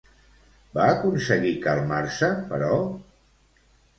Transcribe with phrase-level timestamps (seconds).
[0.77, 2.79] Va aconseguir calmar-se, però?